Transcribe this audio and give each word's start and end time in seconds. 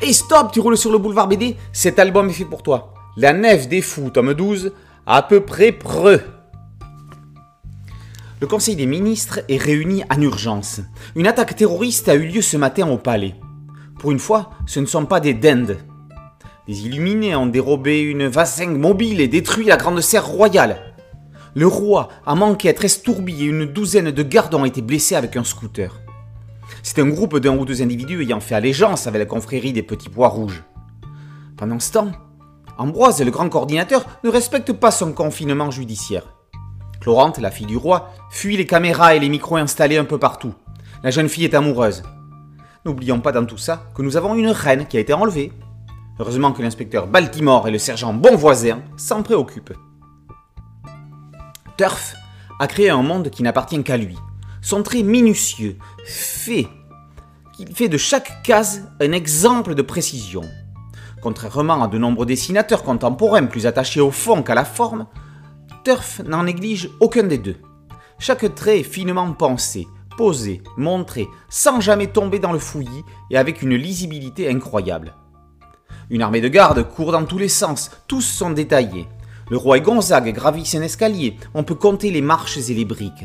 Hey 0.00 0.14
stop, 0.14 0.52
tu 0.52 0.60
roules 0.60 0.76
sur 0.78 0.92
le 0.92 0.98
boulevard 0.98 1.26
BD 1.26 1.56
Cet 1.72 1.98
album 1.98 2.30
est 2.30 2.32
fait 2.32 2.44
pour 2.44 2.62
toi. 2.62 2.94
La 3.16 3.32
Nef 3.32 3.66
des 3.66 3.82
Fous, 3.82 4.10
tome 4.10 4.32
12, 4.32 4.72
à 5.06 5.22
peu 5.22 5.40
près 5.40 5.72
preux. 5.72 6.20
Le 8.40 8.46
Conseil 8.46 8.76
des 8.76 8.86
ministres 8.86 9.40
est 9.48 9.56
réuni 9.56 10.04
en 10.08 10.22
urgence. 10.22 10.82
Une 11.16 11.26
attaque 11.26 11.56
terroriste 11.56 12.08
a 12.08 12.14
eu 12.14 12.28
lieu 12.28 12.42
ce 12.42 12.56
matin 12.56 12.88
au 12.88 12.96
palais. 12.96 13.34
Pour 13.98 14.12
une 14.12 14.20
fois, 14.20 14.50
ce 14.66 14.78
ne 14.78 14.86
sont 14.86 15.04
pas 15.04 15.18
des 15.18 15.34
dindes. 15.34 15.78
Des 16.68 16.86
illuminés 16.86 17.34
ont 17.34 17.46
dérobé 17.46 18.00
une 18.00 18.28
vassingue 18.28 18.78
mobile 18.78 19.20
et 19.20 19.26
détruit 19.26 19.66
la 19.66 19.76
grande 19.76 20.00
serre 20.00 20.28
royale. 20.28 20.94
Le 21.56 21.66
roi 21.66 22.08
a 22.24 22.36
manqué 22.36 22.68
être 22.68 22.84
estourbi 22.84 23.42
et 23.42 23.46
une 23.46 23.64
douzaine 23.64 24.12
de 24.12 24.22
gardes 24.22 24.54
ont 24.54 24.64
été 24.64 24.80
blessés 24.80 25.16
avec 25.16 25.36
un 25.36 25.42
scooter. 25.42 26.00
C'est 26.82 27.00
un 27.00 27.08
groupe 27.08 27.38
d'un 27.38 27.56
ou 27.56 27.64
deux 27.64 27.82
individus 27.82 28.22
ayant 28.22 28.40
fait 28.40 28.54
allégeance 28.54 29.06
avec 29.06 29.20
la 29.20 29.26
confrérie 29.26 29.72
des 29.72 29.82
petits 29.82 30.08
pois 30.08 30.28
rouges. 30.28 30.62
Pendant 31.56 31.80
ce 31.80 31.92
temps, 31.92 32.12
Ambroise, 32.78 33.20
le 33.20 33.32
grand 33.32 33.48
coordinateur, 33.48 34.06
ne 34.22 34.30
respecte 34.30 34.72
pas 34.72 34.92
son 34.92 35.12
confinement 35.12 35.72
judiciaire. 35.72 36.22
Florente, 37.02 37.38
la 37.38 37.50
fille 37.50 37.66
du 37.66 37.76
roi, 37.76 38.10
fuit 38.30 38.56
les 38.56 38.66
caméras 38.66 39.16
et 39.16 39.18
les 39.18 39.28
micros 39.28 39.56
installés 39.56 39.98
un 39.98 40.04
peu 40.04 40.18
partout. 40.18 40.54
La 41.02 41.10
jeune 41.10 41.28
fille 41.28 41.44
est 41.44 41.54
amoureuse. 41.54 42.04
N'oublions 42.84 43.20
pas 43.20 43.32
dans 43.32 43.44
tout 43.44 43.58
ça 43.58 43.90
que 43.96 44.02
nous 44.02 44.16
avons 44.16 44.36
une 44.36 44.50
reine 44.50 44.86
qui 44.86 44.96
a 44.96 45.00
été 45.00 45.12
enlevée. 45.12 45.52
Heureusement 46.20 46.52
que 46.52 46.62
l'inspecteur 46.62 47.08
Baltimore 47.08 47.66
et 47.66 47.72
le 47.72 47.78
sergent 47.78 48.14
Bonvoisin 48.14 48.78
s'en 48.96 49.24
préoccupent. 49.24 49.74
Turf 51.76 52.14
a 52.60 52.66
créé 52.68 52.90
un 52.90 53.02
monde 53.02 53.30
qui 53.30 53.42
n'appartient 53.42 53.82
qu'à 53.82 53.96
lui. 53.96 54.16
Son 54.60 54.82
trait 54.82 55.02
minutieux 55.02 55.76
fait 56.04 56.68
qu'il 57.54 57.74
fait 57.74 57.88
de 57.88 57.98
chaque 57.98 58.42
case 58.42 58.88
un 59.00 59.12
exemple 59.12 59.74
de 59.74 59.82
précision. 59.82 60.42
Contrairement 61.20 61.82
à 61.82 61.88
de 61.88 61.98
nombreux 61.98 62.26
dessinateurs 62.26 62.82
contemporains 62.82 63.46
plus 63.46 63.66
attachés 63.66 64.00
au 64.00 64.10
fond 64.10 64.42
qu'à 64.42 64.54
la 64.54 64.64
forme, 64.64 65.06
Turf 65.84 66.20
n'en 66.24 66.44
néglige 66.44 66.90
aucun 67.00 67.24
des 67.24 67.38
deux. 67.38 67.56
Chaque 68.18 68.54
trait 68.54 68.80
est 68.80 68.84
finement 68.84 69.32
pensé, 69.32 69.86
posé, 70.16 70.62
montré, 70.76 71.28
sans 71.48 71.80
jamais 71.80 72.08
tomber 72.08 72.38
dans 72.38 72.52
le 72.52 72.58
fouillis 72.58 73.04
et 73.30 73.38
avec 73.38 73.62
une 73.62 73.74
lisibilité 73.74 74.50
incroyable. 74.50 75.14
Une 76.10 76.22
armée 76.22 76.40
de 76.40 76.48
gardes 76.48 76.82
court 76.88 77.12
dans 77.12 77.24
tous 77.24 77.38
les 77.38 77.48
sens, 77.48 77.90
tous 78.06 78.22
sont 78.22 78.50
détaillés. 78.50 79.06
Le 79.50 79.56
roi 79.56 79.78
et 79.78 79.80
Gonzague 79.80 80.32
gravissent 80.34 80.74
un 80.74 80.82
escalier, 80.82 81.36
on 81.54 81.64
peut 81.64 81.74
compter 81.74 82.10
les 82.10 82.22
marches 82.22 82.58
et 82.58 82.74
les 82.74 82.84
briques. 82.84 83.24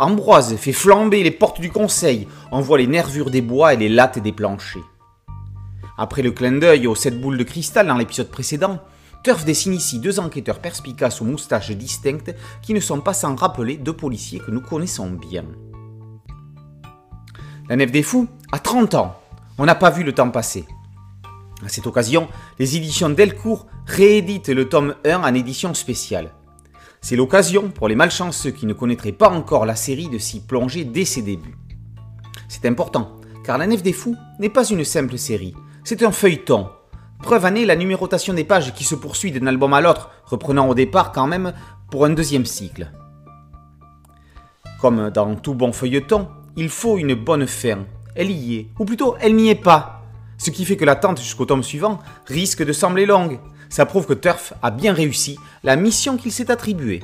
Ambroise 0.00 0.54
fait 0.54 0.72
flamber 0.72 1.24
les 1.24 1.32
portes 1.32 1.60
du 1.60 1.72
conseil, 1.72 2.28
on 2.52 2.60
voit 2.60 2.78
les 2.78 2.86
nervures 2.86 3.32
des 3.32 3.40
bois 3.40 3.74
et 3.74 3.76
les 3.76 3.88
lattes 3.88 4.20
des 4.20 4.30
planchers. 4.30 4.84
Après 5.96 6.22
le 6.22 6.30
clin 6.30 6.52
d'œil 6.52 6.86
aux 6.86 6.94
sept 6.94 7.20
boules 7.20 7.36
de 7.36 7.42
cristal 7.42 7.88
dans 7.88 7.96
l'épisode 7.96 8.30
précédent, 8.30 8.78
Turf 9.24 9.44
dessine 9.44 9.74
ici 9.74 9.98
deux 9.98 10.20
enquêteurs 10.20 10.60
perspicaces 10.60 11.20
aux 11.20 11.24
moustaches 11.24 11.72
distinctes 11.72 12.32
qui 12.62 12.74
ne 12.74 12.80
sont 12.80 13.00
pas 13.00 13.12
sans 13.12 13.34
rappeler 13.34 13.76
deux 13.76 13.92
policiers 13.92 14.38
que 14.38 14.52
nous 14.52 14.60
connaissons 14.60 15.10
bien. 15.10 15.44
La 17.68 17.74
Nef 17.74 17.90
des 17.90 18.04
Fous 18.04 18.28
a 18.52 18.60
30 18.60 18.94
ans. 18.94 19.16
On 19.58 19.66
n'a 19.66 19.74
pas 19.74 19.90
vu 19.90 20.04
le 20.04 20.14
temps 20.14 20.30
passer. 20.30 20.64
À 21.66 21.68
cette 21.68 21.88
occasion, 21.88 22.28
les 22.60 22.76
éditions 22.76 23.10
Delcourt 23.10 23.66
rééditent 23.84 24.50
le 24.50 24.68
tome 24.68 24.94
1 25.04 25.24
en 25.24 25.34
édition 25.34 25.74
spéciale. 25.74 26.30
C'est 27.08 27.16
l'occasion 27.16 27.70
pour 27.70 27.88
les 27.88 27.94
malchanceux 27.94 28.50
qui 28.50 28.66
ne 28.66 28.74
connaîtraient 28.74 29.12
pas 29.12 29.30
encore 29.30 29.64
la 29.64 29.76
série 29.76 30.10
de 30.10 30.18
s'y 30.18 30.40
plonger 30.40 30.84
dès 30.84 31.06
ses 31.06 31.22
débuts. 31.22 31.56
C'est 32.50 32.66
important, 32.66 33.16
car 33.42 33.56
La 33.56 33.66
Nef 33.66 33.82
des 33.82 33.94
Fous 33.94 34.14
n'est 34.38 34.50
pas 34.50 34.68
une 34.68 34.84
simple 34.84 35.16
série, 35.16 35.54
c'est 35.84 36.02
un 36.02 36.12
feuilleton. 36.12 36.68
Preuve 37.22 37.46
en 37.46 37.54
est 37.54 37.64
la 37.64 37.76
numérotation 37.76 38.34
des 38.34 38.44
pages 38.44 38.74
qui 38.74 38.84
se 38.84 38.94
poursuit 38.94 39.32
d'un 39.32 39.46
album 39.46 39.72
à 39.72 39.80
l'autre, 39.80 40.10
reprenant 40.26 40.68
au 40.68 40.74
départ 40.74 41.12
quand 41.12 41.26
même 41.26 41.54
pour 41.90 42.04
un 42.04 42.10
deuxième 42.10 42.44
cycle. 42.44 42.92
Comme 44.78 45.08
dans 45.08 45.34
tout 45.34 45.54
bon 45.54 45.72
feuilleton, 45.72 46.28
il 46.56 46.68
faut 46.68 46.98
une 46.98 47.14
bonne 47.14 47.46
fin. 47.46 47.86
Elle 48.16 48.30
y 48.30 48.56
est, 48.56 48.66
ou 48.78 48.84
plutôt 48.84 49.16
elle 49.18 49.34
n'y 49.34 49.48
est 49.48 49.54
pas. 49.54 50.02
Ce 50.36 50.50
qui 50.50 50.66
fait 50.66 50.76
que 50.76 50.84
l'attente 50.84 51.22
jusqu'au 51.22 51.46
tome 51.46 51.62
suivant 51.62 52.00
risque 52.26 52.62
de 52.62 52.74
sembler 52.74 53.06
longue. 53.06 53.40
Ça 53.68 53.86
prouve 53.86 54.06
que 54.06 54.14
Turf 54.14 54.54
a 54.62 54.70
bien 54.70 54.92
réussi 54.92 55.38
la 55.62 55.76
mission 55.76 56.16
qu'il 56.16 56.32
s'est 56.32 56.50
attribuée. 56.50 57.02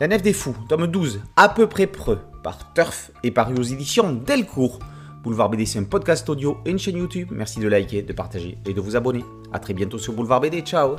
La 0.00 0.08
Nef 0.08 0.22
des 0.22 0.32
Fous, 0.32 0.54
tome 0.68 0.86
12, 0.86 1.22
à 1.36 1.48
peu 1.48 1.66
près 1.66 1.86
preux, 1.86 2.18
par 2.42 2.72
Turf 2.74 3.10
et 3.22 3.30
paru 3.30 3.54
aux 3.58 3.62
éditions 3.62 4.12
Delcourt. 4.12 4.78
Boulevard 5.22 5.48
BD, 5.48 5.66
c'est 5.66 5.78
un 5.78 5.84
podcast 5.84 6.28
audio 6.28 6.58
et 6.64 6.70
une 6.70 6.78
chaîne 6.78 6.98
YouTube. 6.98 7.28
Merci 7.32 7.58
de 7.58 7.66
liker, 7.66 8.02
de 8.02 8.12
partager 8.12 8.58
et 8.66 8.74
de 8.74 8.80
vous 8.80 8.94
abonner. 8.94 9.24
A 9.52 9.58
très 9.58 9.74
bientôt 9.74 9.98
sur 9.98 10.12
Boulevard 10.12 10.40
BD. 10.40 10.60
Ciao 10.60 10.96